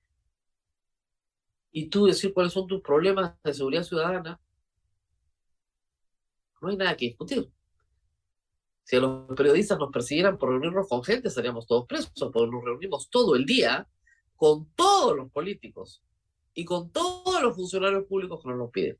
y 1.74 1.88
tú 1.88 2.06
decir 2.06 2.34
cuáles 2.34 2.54
son 2.54 2.68
tus 2.68 2.82
problemas 2.82 3.34
de 3.44 3.54
seguridad 3.54 3.84
ciudadana, 3.84 4.40
no 6.62 6.70
hay 6.70 6.78
nada 6.78 6.96
que 6.96 7.08
discutir. 7.08 7.52
Si 8.88 8.96
los 8.96 9.28
periodistas 9.36 9.78
nos 9.78 9.92
persiguieran 9.92 10.38
por 10.38 10.48
reunirnos 10.48 10.88
con 10.88 11.04
gente, 11.04 11.28
estaríamos 11.28 11.68
todos 11.68 11.86
presos, 11.86 12.14
porque 12.16 12.50
nos 12.50 12.64
reunimos 12.64 13.10
todo 13.10 13.36
el 13.36 13.46
día 13.46 13.86
con 14.38 14.72
todos 14.76 15.14
los 15.14 15.30
políticos 15.30 16.02
y 16.54 16.64
con 16.64 16.90
todos 16.94 17.44
los 17.44 17.54
funcionarios 17.54 18.06
públicos 18.06 18.42
que 18.42 18.48
nos 18.48 18.58
lo 18.58 18.72
piden, 18.72 18.98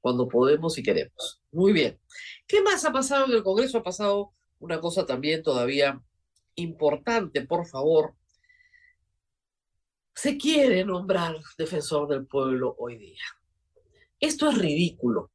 cuando 0.00 0.26
podemos 0.26 0.76
y 0.78 0.82
queremos. 0.82 1.40
Muy 1.52 1.72
bien. 1.72 2.00
¿Qué 2.44 2.60
más 2.60 2.84
ha 2.84 2.92
pasado 2.92 3.26
en 3.26 3.34
el 3.34 3.44
Congreso? 3.44 3.78
Ha 3.78 3.84
pasado 3.84 4.32
una 4.58 4.80
cosa 4.80 5.06
también 5.06 5.44
todavía 5.44 6.02
importante, 6.56 7.42
por 7.42 7.68
favor, 7.68 8.16
se 10.12 10.36
quiere 10.36 10.84
nombrar 10.84 11.36
defensor 11.56 12.08
del 12.08 12.26
pueblo 12.26 12.74
hoy 12.80 12.98
día. 12.98 13.22
Esto 14.18 14.50
es 14.50 14.58
ridículo. 14.58 15.30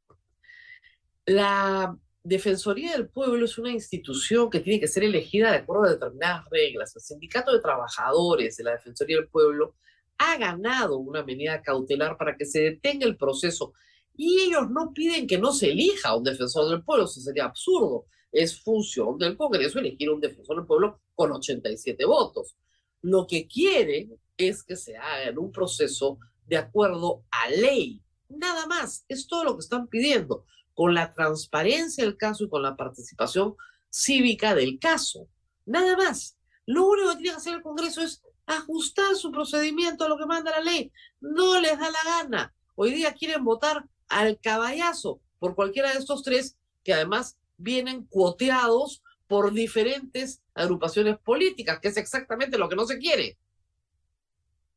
La 1.25 1.97
Defensoría 2.29 2.91
del 2.91 3.09
Pueblo 3.09 3.43
es 3.43 3.57
una 3.57 3.71
institución 3.71 4.51
que 4.51 4.59
tiene 4.59 4.79
que 4.79 4.87
ser 4.87 5.03
elegida 5.03 5.49
de 5.49 5.57
acuerdo 5.57 5.85
a 5.85 5.93
determinadas 5.93 6.45
reglas. 6.51 6.95
El 6.95 7.01
Sindicato 7.01 7.51
de 7.51 7.59
Trabajadores 7.59 8.55
de 8.55 8.65
la 8.65 8.73
Defensoría 8.73 9.17
del 9.17 9.29
Pueblo 9.29 9.73
ha 10.19 10.37
ganado 10.37 10.99
una 10.99 11.23
medida 11.23 11.63
cautelar 11.63 12.17
para 12.17 12.37
que 12.37 12.45
se 12.45 12.59
detenga 12.61 13.07
el 13.07 13.17
proceso 13.17 13.73
y 14.15 14.41
ellos 14.41 14.69
no 14.69 14.93
piden 14.93 15.25
que 15.25 15.39
no 15.39 15.51
se 15.51 15.71
elija 15.71 16.15
un 16.15 16.23
defensor 16.23 16.69
del 16.69 16.83
pueblo, 16.83 17.05
eso 17.05 17.19
sería 17.19 17.45
absurdo. 17.45 18.05
Es 18.31 18.61
función 18.61 19.17
del 19.17 19.35
Congreso 19.35 19.79
elegir 19.79 20.11
un 20.11 20.21
defensor 20.21 20.57
del 20.57 20.67
pueblo 20.67 20.99
con 21.15 21.31
87 21.31 22.05
votos. 22.05 22.55
Lo 23.01 23.25
que 23.25 23.47
quieren 23.47 24.19
es 24.37 24.61
que 24.61 24.75
se 24.75 24.95
haga 24.95 25.23
en 25.23 25.39
un 25.39 25.51
proceso 25.51 26.19
de 26.45 26.57
acuerdo 26.57 27.23
a 27.31 27.49
ley. 27.49 28.03
Nada 28.27 28.67
más, 28.67 29.03
es 29.07 29.25
todo 29.25 29.45
lo 29.45 29.55
que 29.55 29.61
están 29.61 29.87
pidiendo, 29.87 30.45
con 30.79 30.93
la 30.93 31.13
transparencia 31.13 32.05
del 32.05 32.15
caso 32.15 32.45
y 32.45 32.49
con 32.49 32.63
la 32.63 32.77
participación 32.77 33.53
cívica 33.89 34.55
del 34.55 34.79
caso. 34.79 35.27
Nada 35.65 35.97
más. 35.97 36.37
Lo 36.65 36.87
único 36.87 37.09
que 37.09 37.15
tiene 37.17 37.31
que 37.31 37.35
hacer 37.35 37.55
el 37.55 37.61
Congreso 37.61 37.99
es 37.99 38.23
ajustar 38.45 39.13
su 39.17 39.29
procedimiento 39.29 40.05
a 40.05 40.07
lo 40.07 40.17
que 40.17 40.25
manda 40.25 40.51
la 40.51 40.61
ley. 40.61 40.89
No 41.19 41.59
les 41.59 41.77
da 41.77 41.89
la 41.91 41.99
gana. 42.05 42.55
Hoy 42.75 42.93
día 42.93 43.11
quieren 43.11 43.43
votar 43.43 43.89
al 44.07 44.39
caballazo 44.39 45.19
por 45.37 45.53
cualquiera 45.53 45.91
de 45.91 45.99
estos 45.99 46.23
tres 46.23 46.55
que 46.85 46.93
además 46.93 47.37
vienen 47.57 48.05
cuoteados 48.05 49.03
por 49.27 49.51
diferentes 49.51 50.41
agrupaciones 50.53 51.17
políticas, 51.17 51.81
que 51.81 51.89
es 51.89 51.97
exactamente 51.97 52.57
lo 52.57 52.69
que 52.69 52.77
no 52.77 52.85
se 52.85 52.99
quiere. 52.99 53.37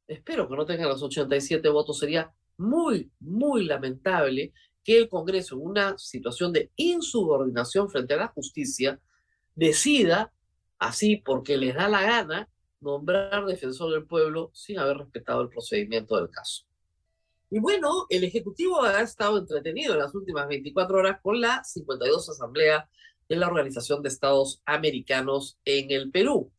Espero 0.08 0.48
que 0.48 0.56
no 0.56 0.66
tengan 0.66 0.88
los 0.88 1.00
87 1.00 1.68
votos. 1.68 2.00
Sería 2.00 2.34
muy, 2.56 3.08
muy 3.20 3.66
lamentable 3.66 4.52
que 4.84 4.98
el 4.98 5.08
Congreso, 5.08 5.54
en 5.54 5.62
una 5.62 5.98
situación 5.98 6.52
de 6.52 6.70
insubordinación 6.76 7.88
frente 7.88 8.14
a 8.14 8.18
la 8.18 8.28
justicia, 8.28 9.00
decida, 9.54 10.32
así 10.78 11.16
porque 11.16 11.56
les 11.56 11.74
da 11.74 11.88
la 11.88 12.02
gana, 12.02 12.48
nombrar 12.80 13.46
defensor 13.46 13.92
del 13.92 14.06
pueblo 14.06 14.50
sin 14.52 14.78
haber 14.78 14.98
respetado 14.98 15.42
el 15.42 15.48
procedimiento 15.48 16.16
del 16.16 16.30
caso. 16.30 16.64
Y 17.50 17.60
bueno, 17.60 18.06
el 18.08 18.24
Ejecutivo 18.24 18.82
ha 18.82 19.02
estado 19.02 19.38
entretenido 19.38 19.92
en 19.92 20.00
las 20.00 20.14
últimas 20.14 20.48
24 20.48 20.98
horas 20.98 21.20
con 21.22 21.40
la 21.40 21.62
52 21.62 22.30
Asamblea 22.30 22.88
de 23.28 23.36
la 23.36 23.46
Organización 23.46 24.02
de 24.02 24.08
Estados 24.08 24.62
Americanos 24.64 25.58
en 25.64 25.90
el 25.90 26.10
Perú. 26.10 26.50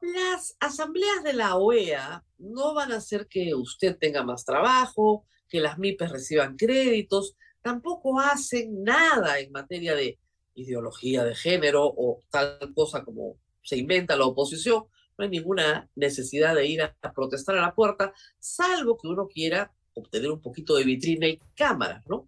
Las 0.00 0.56
asambleas 0.60 1.22
de 1.24 1.32
la 1.32 1.56
OEA 1.56 2.22
no 2.36 2.74
van 2.74 2.92
a 2.92 2.96
hacer 2.96 3.26
que 3.26 3.54
usted 3.54 3.96
tenga 3.96 4.22
más 4.22 4.44
trabajo, 4.44 5.24
que 5.54 5.60
las 5.60 5.78
MIPES 5.78 6.10
reciban 6.10 6.56
créditos, 6.56 7.36
tampoco 7.62 8.18
hacen 8.18 8.82
nada 8.82 9.38
en 9.38 9.52
materia 9.52 9.94
de 9.94 10.18
ideología 10.56 11.22
de 11.22 11.36
género 11.36 11.84
o 11.84 12.18
tal 12.28 12.58
cosa 12.74 13.04
como 13.04 13.36
se 13.62 13.76
inventa 13.76 14.16
la 14.16 14.26
oposición. 14.26 14.86
No 15.16 15.22
hay 15.22 15.30
ninguna 15.30 15.88
necesidad 15.94 16.56
de 16.56 16.66
ir 16.66 16.82
a, 16.82 16.92
protestar 17.14 17.56
a 17.56 17.60
la 17.60 17.72
puerta, 17.72 18.12
salvo 18.40 18.98
que 18.98 19.06
uno 19.06 19.28
quiera 19.28 19.72
obtener 19.92 20.32
un 20.32 20.42
poquito 20.42 20.74
de 20.74 20.82
vitrina 20.82 21.28
y 21.28 21.40
cámaras, 21.54 22.04
¿no? 22.08 22.26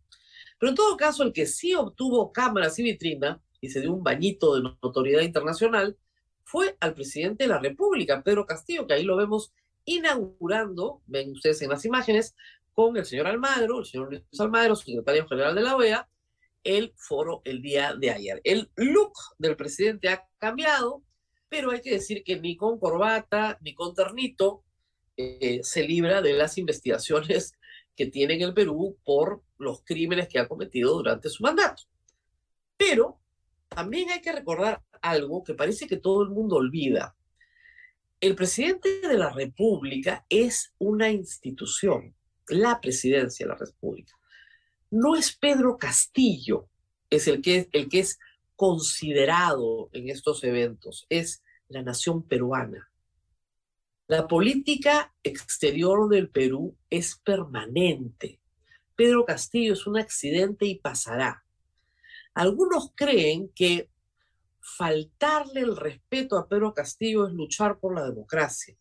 Pero 0.60 0.70
en 0.70 0.76
todo 0.76 0.96
caso, 0.96 1.24
el 1.24 1.32
que 1.32 1.46
sí 1.46 1.74
obtuvo 1.74 2.30
cámaras 2.30 2.78
y 2.78 2.84
vitrina 2.84 3.42
y 3.60 3.70
se 3.70 3.80
dio 3.80 3.92
un 3.92 4.04
bañito 4.04 4.54
de 4.54 4.70
notoriedad 4.80 5.22
internacional 5.22 5.96
fue 6.44 6.76
al 6.78 6.94
presidente 6.94 7.42
de 7.42 7.48
la 7.48 7.58
República, 7.58 8.22
Pedro 8.22 8.46
Castillo, 8.46 8.86
que 8.86 8.94
ahí 8.94 9.02
lo 9.02 9.16
vemos 9.16 9.52
inaugurando, 9.84 11.02
ven 11.06 11.32
ustedes 11.32 11.60
en 11.62 11.70
las 11.70 11.84
imágenes, 11.84 12.36
con 12.76 12.94
el 12.98 13.06
señor 13.06 13.26
Almagro, 13.26 13.78
el 13.80 13.86
señor 13.86 14.10
Luis 14.10 14.22
Almagro, 14.38 14.76
secretario 14.76 15.26
general 15.26 15.54
de 15.54 15.62
la 15.62 15.76
OEA, 15.76 16.06
el 16.62 16.92
foro 16.94 17.40
el 17.46 17.62
día 17.62 17.94
de 17.94 18.10
ayer. 18.10 18.42
El 18.44 18.70
look 18.76 19.14
del 19.38 19.56
presidente 19.56 20.10
ha 20.10 20.28
cambiado, 20.36 21.02
pero 21.48 21.70
hay 21.70 21.80
que 21.80 21.92
decir 21.92 22.22
que 22.22 22.38
ni 22.38 22.54
con 22.54 22.78
corbata 22.78 23.56
ni 23.62 23.74
con 23.74 23.94
ternito 23.94 24.62
eh, 25.16 25.60
se 25.62 25.84
libra 25.84 26.20
de 26.20 26.34
las 26.34 26.58
investigaciones 26.58 27.54
que 27.96 28.06
tiene 28.06 28.34
en 28.34 28.42
el 28.42 28.52
Perú 28.52 28.98
por 29.04 29.42
los 29.56 29.82
crímenes 29.82 30.28
que 30.28 30.38
ha 30.38 30.46
cometido 30.46 30.92
durante 30.92 31.30
su 31.30 31.42
mandato. 31.42 31.84
Pero 32.76 33.18
también 33.68 34.10
hay 34.10 34.20
que 34.20 34.32
recordar 34.32 34.82
algo 35.00 35.42
que 35.42 35.54
parece 35.54 35.86
que 35.86 35.96
todo 35.96 36.22
el 36.22 36.28
mundo 36.28 36.56
olvida. 36.56 37.16
El 38.20 38.34
presidente 38.34 39.00
de 39.00 39.16
la 39.16 39.30
República 39.30 40.26
es 40.28 40.74
una 40.76 41.10
institución, 41.10 42.15
la 42.48 42.80
presidencia 42.80 43.46
de 43.46 43.50
la 43.50 43.58
República. 43.58 44.12
No 44.90 45.16
es 45.16 45.36
Pedro 45.36 45.76
Castillo, 45.78 46.68
es 47.10 47.26
el 47.28 47.42
que, 47.42 47.68
el 47.72 47.88
que 47.88 48.00
es 48.00 48.18
considerado 48.54 49.90
en 49.92 50.08
estos 50.08 50.42
eventos, 50.44 51.06
es 51.08 51.42
la 51.68 51.82
nación 51.82 52.22
peruana. 52.22 52.90
La 54.08 54.28
política 54.28 55.12
exterior 55.22 56.08
del 56.08 56.28
Perú 56.28 56.76
es 56.90 57.16
permanente. 57.16 58.40
Pedro 58.94 59.24
Castillo 59.24 59.72
es 59.72 59.86
un 59.86 59.98
accidente 59.98 60.64
y 60.64 60.76
pasará. 60.76 61.44
Algunos 62.34 62.92
creen 62.94 63.48
que 63.48 63.90
faltarle 64.60 65.60
el 65.60 65.76
respeto 65.76 66.38
a 66.38 66.48
Pedro 66.48 66.72
Castillo 66.72 67.26
es 67.26 67.32
luchar 67.32 67.78
por 67.78 67.94
la 67.94 68.04
democracia. 68.04 68.76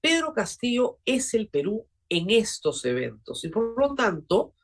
Pedro 0.00 0.32
Castillo 0.32 0.98
es 1.04 1.34
el 1.34 1.48
Perú 1.48 1.86
en 2.16 2.30
estos 2.30 2.84
eventos 2.84 3.44
y 3.44 3.48
por 3.48 3.78
lo 3.78 3.94
tanto 3.94 4.54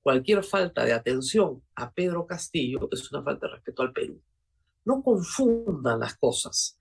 cualquier 0.00 0.44
falta 0.44 0.84
de 0.84 0.92
atención 0.92 1.62
a 1.74 1.92
Pedro 1.92 2.26
Castillo 2.26 2.88
es 2.90 3.10
una 3.12 3.22
falta 3.22 3.46
de 3.46 3.54
respeto 3.54 3.82
al 3.82 3.92
Perú. 3.92 4.22
No 4.84 5.02
confundan 5.02 6.00
las 6.00 6.16
cosas. 6.16 6.78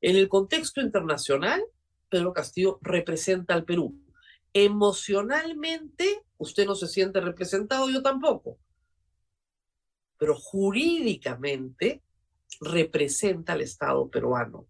En 0.00 0.16
el 0.16 0.28
contexto 0.28 0.80
internacional, 0.80 1.62
Pedro 2.08 2.32
Castillo 2.32 2.78
representa 2.82 3.54
al 3.54 3.64
Perú. 3.64 3.98
Emocionalmente, 4.52 6.24
usted 6.38 6.66
no 6.66 6.74
se 6.74 6.86
siente 6.86 7.20
representado, 7.20 7.88
yo 7.90 8.02
tampoco 8.02 8.58
pero 10.22 10.36
jurídicamente 10.36 12.00
representa 12.60 13.54
al 13.54 13.60
Estado 13.60 14.08
peruano. 14.08 14.68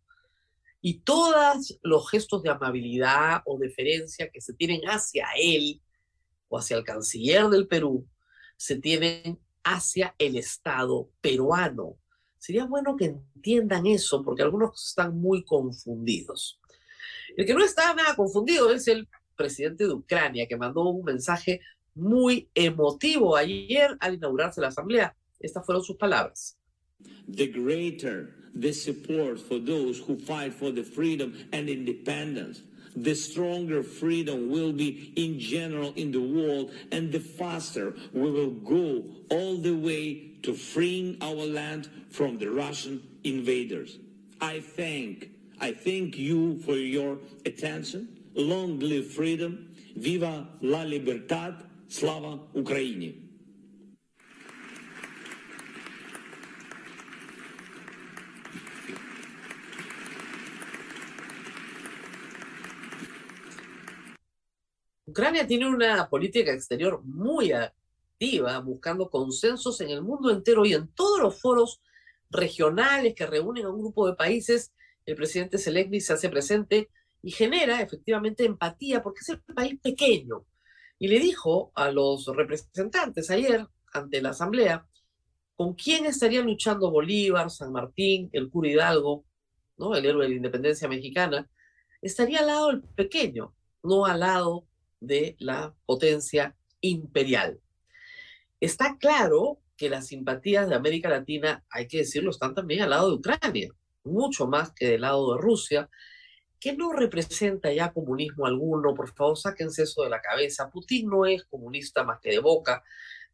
Y 0.82 1.00
todos 1.00 1.78
los 1.82 2.10
gestos 2.10 2.42
de 2.42 2.50
amabilidad 2.50 3.40
o 3.46 3.56
deferencia 3.56 4.28
que 4.30 4.40
se 4.40 4.52
tienen 4.52 4.82
hacia 4.82 5.28
él, 5.40 5.80
o 6.48 6.58
hacia 6.58 6.76
el 6.76 6.84
canciller 6.84 7.48
del 7.48 7.66
Perú 7.66 8.06
se 8.56 8.76
tienen 8.76 9.40
hacia 9.64 10.14
el 10.18 10.36
Estado 10.36 11.08
peruano. 11.20 11.96
Sería 12.38 12.64
bueno 12.64 12.96
que 12.96 13.06
entiendan 13.06 13.86
eso 13.86 14.22
porque 14.22 14.42
algunos 14.42 14.88
están 14.88 15.16
muy 15.16 15.44
confundidos. 15.44 16.60
El 17.36 17.46
que 17.46 17.54
no 17.54 17.64
está 17.64 17.94
nada 17.94 18.14
confundido 18.14 18.70
es 18.72 18.86
el 18.88 19.08
presidente 19.36 19.84
de 19.84 19.94
Ucrania, 19.94 20.46
que 20.46 20.56
mandó 20.56 20.82
un 20.82 21.04
mensaje 21.04 21.60
muy 21.94 22.50
emotivo 22.54 23.36
ayer 23.36 23.96
al 24.00 24.14
inaugurarse 24.14 24.60
la 24.60 24.68
asamblea. 24.68 25.16
Estas 25.40 25.64
fueron 25.64 25.82
sus 25.82 25.96
palabras. 25.96 26.58
The 27.34 27.46
greater 27.46 28.41
the 28.54 28.72
support 28.72 29.38
for 29.40 29.58
those 29.58 29.98
who 29.98 30.18
fight 30.18 30.54
for 30.54 30.70
the 30.70 30.82
freedom 30.82 31.34
and 31.52 31.68
independence, 31.68 32.62
the 32.94 33.14
stronger 33.14 33.82
freedom 33.82 34.50
will 34.50 34.72
be 34.72 35.12
in 35.16 35.38
general 35.38 35.92
in 35.96 36.12
the 36.12 36.20
world, 36.20 36.70
and 36.90 37.10
the 37.10 37.20
faster 37.20 37.94
we 38.12 38.30
will 38.30 38.50
go 38.50 39.04
all 39.30 39.56
the 39.56 39.74
way 39.74 40.30
to 40.42 40.54
freeing 40.54 41.16
our 41.22 41.46
land 41.46 41.88
from 42.10 42.38
the 42.38 42.50
Russian 42.50 43.02
invaders. 43.24 43.98
I 44.40 44.60
thank, 44.60 45.30
I 45.60 45.72
thank 45.72 46.18
you 46.18 46.58
for 46.60 46.74
your 46.74 47.18
attention. 47.46 48.08
Long 48.34 48.80
live 48.80 49.12
freedom. 49.12 49.74
Viva 49.96 50.48
la 50.60 50.82
libertad. 50.82 51.64
Slava 51.88 52.40
Ukraini. 52.54 53.21
Ucrania 65.12 65.46
tiene 65.46 65.68
una 65.68 66.08
política 66.08 66.54
exterior 66.54 67.02
muy 67.04 67.52
activa, 67.52 68.58
buscando 68.60 69.10
consensos 69.10 69.78
en 69.82 69.90
el 69.90 70.00
mundo 70.00 70.30
entero 70.30 70.64
y 70.64 70.72
en 70.72 70.88
todos 70.88 71.20
los 71.20 71.38
foros 71.38 71.82
regionales 72.30 73.14
que 73.14 73.26
reúnen 73.26 73.66
a 73.66 73.68
un 73.68 73.80
grupo 73.80 74.06
de 74.06 74.14
países. 74.14 74.72
El 75.04 75.14
presidente 75.14 75.58
Zelensky 75.58 76.00
se 76.00 76.14
hace 76.14 76.30
presente 76.30 76.88
y 77.22 77.30
genera 77.30 77.82
efectivamente 77.82 78.46
empatía 78.46 79.02
porque 79.02 79.20
es 79.20 79.28
el 79.28 79.42
país 79.42 79.78
pequeño. 79.82 80.46
Y 80.98 81.08
le 81.08 81.18
dijo 81.18 81.72
a 81.74 81.90
los 81.90 82.24
representantes 82.28 83.28
ayer 83.28 83.66
ante 83.92 84.22
la 84.22 84.30
asamblea 84.30 84.86
con 85.56 85.74
quién 85.74 86.06
estarían 86.06 86.46
luchando 86.46 86.90
Bolívar, 86.90 87.50
San 87.50 87.70
Martín, 87.70 88.30
el 88.32 88.48
cura 88.48 88.70
Hidalgo, 88.70 89.26
¿no? 89.76 89.94
el 89.94 90.06
héroe 90.06 90.22
de 90.22 90.30
la 90.30 90.36
independencia 90.36 90.88
mexicana, 90.88 91.50
estaría 92.00 92.38
al 92.38 92.46
lado 92.46 92.68
del 92.68 92.82
pequeño, 92.82 93.54
no 93.82 94.06
al 94.06 94.20
lado 94.20 94.64
de 95.02 95.36
la 95.38 95.74
potencia 95.84 96.56
imperial. 96.80 97.60
Está 98.60 98.96
claro 98.98 99.58
que 99.76 99.90
las 99.90 100.06
simpatías 100.06 100.68
de 100.68 100.76
América 100.76 101.08
Latina, 101.08 101.64
hay 101.68 101.88
que 101.88 101.98
decirlo, 101.98 102.30
están 102.30 102.54
también 102.54 102.82
al 102.82 102.90
lado 102.90 103.08
de 103.08 103.16
Ucrania, 103.16 103.72
mucho 104.04 104.46
más 104.46 104.72
que 104.72 104.86
del 104.86 105.00
lado 105.00 105.34
de 105.34 105.42
Rusia, 105.42 105.90
que 106.60 106.72
no 106.74 106.92
representa 106.92 107.72
ya 107.72 107.92
comunismo 107.92 108.46
alguno. 108.46 108.94
Por 108.94 109.12
favor, 109.12 109.36
sáquense 109.36 109.82
eso 109.82 110.04
de 110.04 110.10
la 110.10 110.20
cabeza. 110.20 110.70
Putin 110.70 111.08
no 111.08 111.26
es 111.26 111.44
comunista 111.44 112.04
más 112.04 112.20
que 112.20 112.30
de 112.30 112.38
boca. 112.38 112.84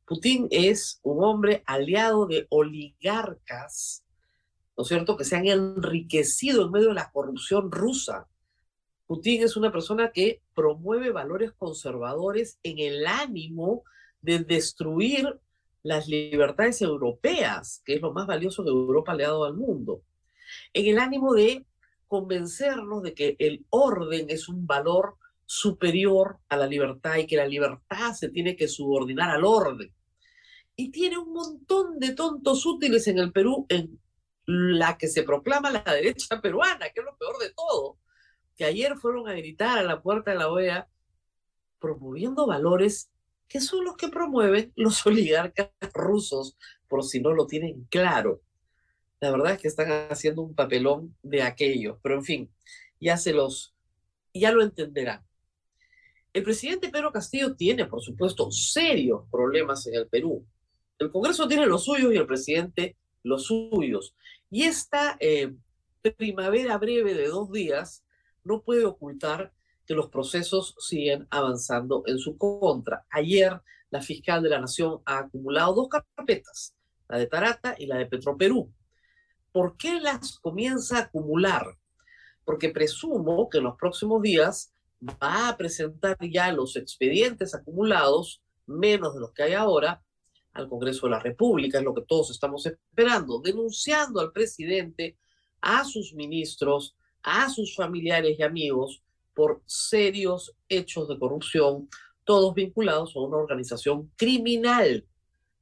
Putin 0.07 0.49
es 0.51 0.99
un 1.03 1.23
hombre 1.23 1.63
aliado 1.67 2.27
de 2.27 2.47
oligarcas, 2.49 4.03
¿no 4.75 4.83
es 4.83 4.89
cierto?, 4.89 5.19
que 5.19 5.25
se 5.25 5.37
han 5.37 5.47
enriquecido 5.47 6.65
en 6.65 6.71
medio 6.73 6.89
de 6.89 6.95
la 6.95 7.11
corrupción 7.11 7.71
rusa. 7.71 8.27
Putin 9.09 9.43
es 9.43 9.57
una 9.57 9.73
persona 9.73 10.13
que 10.13 10.43
promueve 10.55 11.11
valores 11.11 11.53
conservadores 11.53 12.59
en 12.63 12.79
el 12.79 13.07
ánimo 13.07 13.83
de 14.21 14.41
destruir 14.41 15.41
las 15.83 16.09
libertades 16.09 16.83
europeas, 16.83 17.81
que 17.87 17.95
es 17.95 18.03
lo 18.03 18.13
más 18.13 18.27
valioso 18.27 18.63
que 18.63 18.69
Europa 18.69 19.15
le 19.15 19.25
ha 19.25 19.29
dado 19.29 19.47
al 19.47 19.55
mundo, 19.55 20.03
en 20.75 20.87
el 20.89 20.99
ánimo 20.99 21.33
de 21.33 21.65
convencernos 22.07 23.03
de 23.03 23.15
que 23.15 23.37
el 23.39 23.65
orden 23.71 24.27
es 24.29 24.47
un 24.47 24.67
valor 24.67 25.17
superior 25.47 26.41
a 26.51 26.59
la 26.59 26.67
libertad 26.67 27.17
y 27.17 27.27
que 27.27 27.39
la 27.39 27.47
libertad 27.47 28.13
se 28.13 28.29
tiene 28.29 28.57
que 28.57 28.69
subordinar 28.69 29.31
al 29.31 29.45
orden. 29.47 29.91
Y 30.77 30.91
tiene 30.91 31.17
un 31.17 31.33
montón 31.33 31.99
de 31.99 32.13
tontos 32.13 32.67
útiles 32.67 33.09
en 33.09 33.19
el 33.19 33.33
Perú, 33.33 33.65
en 33.71 33.99
la 34.45 34.99
que 34.99 35.09
se 35.09 35.23
proclama 35.23 35.71
la 35.71 35.83
derecha 35.83 36.43
peruana, 36.43 36.91
que 36.91 37.01
es 37.01 37.07
lo 37.07 37.17
peor 37.17 37.39
de 37.39 37.55
todo 37.55 37.97
que 38.59 38.65
ayer 38.65 38.97
fueron 38.97 39.29
a 39.29 39.35
gritar 39.35 39.79
a 39.79 39.85
la 39.85 40.03
puerta 40.03 40.33
de 40.33 40.37
la 40.37 40.51
OEA 40.51 40.89
promoviendo 41.79 42.45
valores 42.45 43.09
que 43.47 43.61
son 43.61 43.85
los 43.85 43.97
que 43.97 44.09
promueven 44.09 44.73
los 44.77 45.07
oligarcas 45.07 45.71
rusos, 45.95 46.57
por 46.89 47.05
si 47.05 47.21
no 47.21 47.33
lo 47.33 47.47
tienen 47.47 47.87
claro. 47.89 48.43
La 49.21 49.31
verdad 49.31 49.53
es 49.53 49.59
que 49.63 49.69
están 49.69 49.91
haciendo 50.11 50.43
un 50.43 50.55
papelón 50.55 51.17
de 51.23 51.43
aquello, 51.43 51.99
pero 52.03 52.17
en 52.17 52.25
fin, 52.25 52.51
ya 53.01 53.17
se 53.17 53.33
los, 53.33 53.75
ya 54.35 54.53
lo 54.53 54.63
entenderán. 54.63 55.25
El 56.33 56.43
presidente 56.43 56.91
Pedro 56.91 57.13
Castillo 57.13 57.55
tiene, 57.55 57.87
por 57.87 58.03
supuesto, 58.03 58.51
serios 58.51 59.23
problemas 59.31 59.87
en 59.87 59.95
el 59.95 60.09
Perú. 60.09 60.45
El 60.99 61.11
Congreso 61.11 61.49
tiene 61.49 61.67
los 61.67 61.85
suyos 61.85 62.13
y 62.13 62.17
el 62.17 62.27
presidente 62.27 62.97
los 63.23 63.45
suyos. 63.45 64.15
Y 64.51 64.65
esta 64.65 65.17
eh, 65.21 65.55
primavera 66.17 66.77
breve 66.77 67.15
de 67.15 67.29
dos 67.29 67.51
días 67.51 68.05
no 68.49 68.63
puede 68.63 68.85
ocultar 68.85 69.53
que 69.87 69.95
los 69.95 70.09
procesos 70.09 70.75
siguen 70.79 71.27
avanzando 71.31 72.03
en 72.07 72.19
su 72.19 72.37
contra. 72.37 73.07
Ayer, 73.11 73.61
la 73.91 74.03
fiscal 74.03 74.43
de 74.43 74.51
la 74.51 74.61
Nación 74.61 75.01
ha 75.05 75.19
acumulado 75.19 75.75
dos 75.75 75.89
carpetas, 75.89 76.75
la 77.09 77.19
de 77.19 77.27
Tarata 77.27 77.77
y 77.79 77.87
la 77.87 77.97
de 77.97 78.07
Petroperú. 78.07 78.73
¿Por 79.53 79.77
qué 79.77 80.01
las 80.01 80.39
comienza 80.41 80.99
a 80.99 81.03
acumular? 81.03 81.79
Porque 82.45 82.71
presumo 82.71 83.49
que 83.49 83.59
en 83.59 83.65
los 83.65 83.77
próximos 83.77 84.21
días 84.23 84.75
va 85.03 85.49
a 85.49 85.57
presentar 85.57 86.17
ya 86.21 86.53
los 86.53 86.77
expedientes 86.77 87.55
acumulados, 87.55 88.43
menos 88.67 89.15
de 89.15 89.21
los 89.21 89.33
que 89.33 89.45
hay 89.45 89.53
ahora, 89.55 90.03
al 90.53 90.69
Congreso 90.69 91.07
de 91.07 91.13
la 91.13 91.21
República, 91.21 91.79
es 91.79 91.85
lo 91.85 91.95
que 91.95 92.03
todos 92.03 92.31
estamos 92.31 92.67
esperando, 92.67 93.41
denunciando 93.41 94.21
al 94.21 94.33
presidente, 94.33 95.17
a 95.61 95.85
sus 95.85 96.15
ministros, 96.15 96.98
a 97.29 97.51
sus 97.51 97.77
familiares 97.77 98.39
y 98.39 98.43
amigos 98.43 99.03
por 99.35 99.61
serios 99.67 100.55
hechos 100.69 101.09
de 101.09 101.19
corrupción, 101.19 101.89
todos 102.25 102.55
vinculados 102.55 103.15
a 103.15 103.21
una 103.21 103.37
organización 103.37 104.11
criminal, 104.17 105.05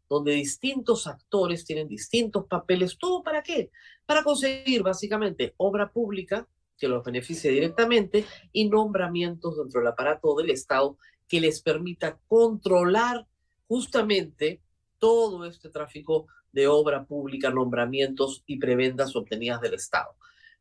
donde 0.09 0.33
distintos 0.33 1.09
actores 1.09 1.65
tienen 1.65 1.89
distintos 1.89 2.47
papeles. 2.47 2.97
¿Todo 2.97 3.23
para 3.23 3.43
qué? 3.43 3.71
Para 4.07 4.23
conseguir 4.23 4.85
básicamente 4.85 5.55
obra 5.57 5.91
pública 5.91 6.47
que 6.79 6.87
los 6.87 7.03
beneficie 7.03 7.51
directamente 7.51 8.25
y 8.53 8.69
nombramientos 8.69 9.57
dentro 9.57 9.81
del 9.81 9.89
aparato 9.89 10.37
del 10.37 10.51
Estado 10.51 10.97
que 11.27 11.41
les 11.41 11.61
permita 11.61 12.19
controlar 12.29 13.27
justamente 13.67 14.61
todo 14.99 15.45
este 15.45 15.69
tráfico 15.71 16.29
de 16.53 16.69
obra 16.69 17.05
pública, 17.05 17.51
nombramientos 17.51 18.45
y 18.47 18.59
prebendas 18.59 19.17
obtenidas 19.17 19.61
del 19.61 19.75
Estado. 19.75 20.15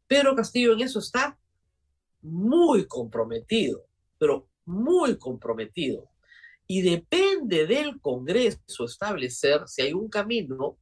Pedro 0.07 0.35
Castillo 0.35 0.73
en 0.73 0.81
eso 0.81 0.99
está 0.99 1.37
muy 2.21 2.87
comprometido, 2.87 3.85
pero 4.17 4.47
muy 4.65 5.17
comprometido. 5.17 6.09
Y 6.67 6.81
depende 6.81 7.67
del 7.67 7.99
Congreso 8.01 8.85
establecer 8.85 9.67
si 9.67 9.83
hay 9.83 9.93
un 9.93 10.09
camino 10.09 10.77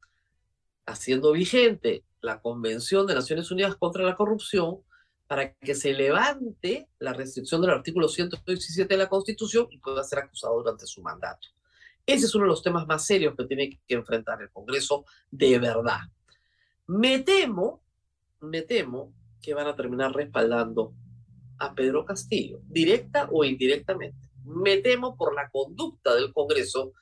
haciendo 0.86 1.32
vigente 1.32 2.04
la 2.20 2.40
Convención 2.40 3.06
de 3.06 3.14
Naciones 3.14 3.50
Unidas 3.50 3.76
contra 3.76 4.02
la 4.02 4.16
Corrupción 4.16 4.80
para 5.26 5.52
que 5.54 5.74
se 5.74 5.92
levante 5.92 6.88
la 6.98 7.12
restricción 7.12 7.60
del 7.60 7.70
artículo 7.70 8.08
117 8.08 8.92
de 8.92 8.98
la 8.98 9.08
Constitución 9.08 9.66
y 9.70 9.78
pueda 9.78 10.02
ser 10.04 10.20
acusado 10.20 10.56
durante 10.56 10.86
su 10.86 11.02
mandato. 11.02 11.48
Ese 12.06 12.26
es 12.26 12.34
uno 12.34 12.44
de 12.44 12.50
los 12.50 12.62
temas 12.62 12.86
más 12.86 13.06
serios 13.06 13.34
que 13.36 13.44
tiene 13.44 13.80
que 13.86 13.94
enfrentar 13.94 14.42
el 14.42 14.50
Congreso 14.50 15.04
de 15.30 15.58
verdad. 15.58 16.00
Me 16.86 17.20
temo 17.20 17.83
me 18.44 18.62
temo 18.62 19.14
que 19.40 19.54
van 19.54 19.66
a 19.66 19.76
terminar 19.76 20.12
respaldando 20.14 20.94
a 21.58 21.74
Pedro 21.74 22.04
Castillo, 22.04 22.60
directa 22.64 23.28
o 23.30 23.44
indirectamente. 23.44 24.30
Me 24.44 24.78
temo 24.78 25.16
por 25.16 25.34
la 25.34 25.48
conducta 25.50 26.14
del 26.14 26.32
Congreso, 26.32 26.92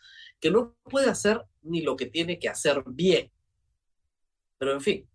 que 0.41 0.51
no 0.51 0.77
puede 0.85 1.11
hacer 1.11 1.43
ni 1.63 1.83
lo 1.83 1.97
que 1.97 2.07
tiene 2.07 2.39
que 2.39 2.49
hacer 2.49 2.83
bien. 2.87 3.31
Pero 4.59 4.73
en 4.73 4.81
fin, 4.81 5.09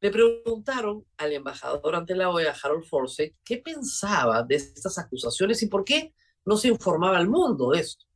le 0.00 0.10
preguntaron 0.10 1.04
al 1.16 1.32
embajador 1.32 1.96
ante 1.96 2.14
la 2.14 2.30
OEA, 2.30 2.54
Harold 2.62 2.84
Forsyth, 2.84 3.36
qué 3.44 3.58
pensaba 3.58 4.42
de 4.42 4.54
estas 4.54 4.98
acusaciones 4.98 5.62
y 5.62 5.66
por 5.66 5.84
qué 5.84 6.14
no 6.44 6.56
se 6.56 6.68
informaba 6.68 7.18
al 7.18 7.28
mundo 7.28 7.70
de 7.70 7.80
esto. 7.80 8.06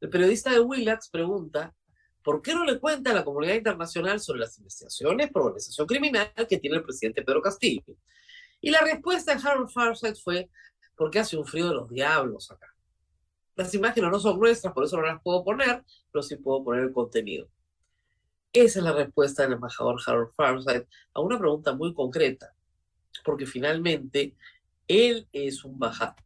El 0.00 0.08
periodista 0.08 0.50
de 0.50 0.60
Willax 0.60 1.10
pregunta 1.10 1.74
¿Por 2.22 2.42
qué 2.42 2.54
no 2.54 2.64
le 2.64 2.78
cuenta 2.78 3.10
a 3.10 3.14
la 3.14 3.24
comunidad 3.24 3.54
internacional 3.54 4.20
sobre 4.20 4.40
las 4.40 4.58
investigaciones 4.58 5.30
por 5.30 5.42
organización 5.42 5.86
criminal 5.86 6.32
que 6.48 6.58
tiene 6.58 6.76
el 6.76 6.82
presidente 6.82 7.22
Pedro 7.22 7.40
Castillo? 7.40 7.96
Y 8.60 8.70
la 8.70 8.80
respuesta 8.80 9.34
de 9.34 9.40
Harold 9.42 9.70
Farsight 9.70 10.16
fue, 10.16 10.50
porque 10.96 11.18
hace 11.18 11.36
un 11.36 11.46
frío 11.46 11.68
de 11.68 11.74
los 11.74 11.88
diablos 11.88 12.50
acá. 12.50 12.74
Las 13.56 13.74
imágenes 13.74 14.10
no 14.10 14.20
son 14.20 14.38
nuestras, 14.38 14.72
por 14.74 14.84
eso 14.84 14.96
no 14.96 15.06
las 15.06 15.22
puedo 15.22 15.42
poner, 15.44 15.82
pero 16.12 16.22
sí 16.22 16.36
puedo 16.36 16.62
poner 16.62 16.84
el 16.84 16.92
contenido. 16.92 17.48
Esa 18.52 18.80
es 18.80 18.84
la 18.84 18.92
respuesta 18.92 19.42
del 19.42 19.52
embajador 19.52 20.00
Harold 20.04 20.32
Farnside 20.34 20.88
a 21.14 21.20
una 21.20 21.38
pregunta 21.38 21.72
muy 21.72 21.94
concreta, 21.94 22.54
porque 23.24 23.46
finalmente 23.46 24.34
él 24.88 25.28
es 25.32 25.64
un 25.64 25.78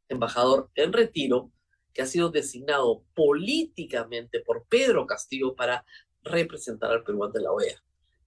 embajador 0.08 0.70
en 0.74 0.92
retiro 0.92 1.50
que 1.94 2.02
ha 2.02 2.06
sido 2.06 2.28
designado 2.30 3.04
políticamente 3.14 4.40
por 4.40 4.64
Pedro 4.64 5.06
Castillo 5.06 5.54
para 5.54 5.86
representar 6.22 6.90
al 6.90 7.04
Perú 7.04 7.24
ante 7.24 7.40
la 7.40 7.52
OEA. 7.52 7.80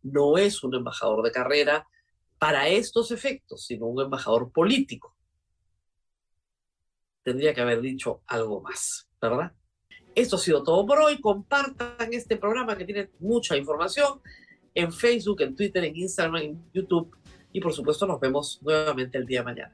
No 0.04 0.38
es 0.38 0.64
un 0.64 0.74
embajador 0.74 1.22
de 1.22 1.32
carrera 1.32 1.86
para 2.40 2.70
estos 2.70 3.12
efectos, 3.12 3.66
sino 3.66 3.88
un 3.88 4.02
embajador 4.02 4.52
político. 4.52 5.16
Tendría 7.24 7.54
que 7.54 7.62
haber 7.62 7.82
dicho 7.82 8.22
algo 8.26 8.62
más, 8.62 9.10
¿verdad? 9.22 9.52
Esto 10.16 10.38
ha 10.38 10.40
sido 10.40 10.64
todo 10.64 10.86
por 10.86 11.00
hoy. 11.00 11.20
Compartan 11.20 12.14
este 12.14 12.38
programa 12.38 12.78
que 12.78 12.86
tiene 12.86 13.10
mucha 13.20 13.58
información 13.58 14.22
en 14.74 14.94
Facebook, 14.94 15.42
en 15.42 15.56
Twitter, 15.56 15.84
en 15.84 15.96
Instagram, 15.96 16.36
en 16.38 16.72
YouTube. 16.74 17.16
Y 17.52 17.60
por 17.60 17.74
supuesto 17.74 18.08
nos 18.08 18.20
vemos 18.20 18.60
nuevamente 18.62 19.18
el 19.18 19.26
día 19.26 19.42
de 19.42 19.46
mañana. 19.46 19.74